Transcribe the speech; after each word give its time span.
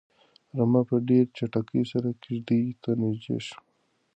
رمه 0.57 0.81
په 0.89 0.95
ډېرې 1.07 1.31
چټکۍ 1.37 1.83
سره 1.91 2.09
کيږديو 2.23 2.79
ته 2.83 2.89
نږدې 3.01 3.37
شوه. 3.47 3.57